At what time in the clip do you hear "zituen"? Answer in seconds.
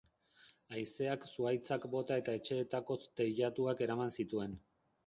4.19-4.63